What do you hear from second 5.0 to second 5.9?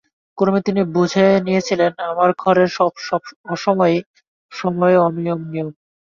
অনিয়মই নিয়ম।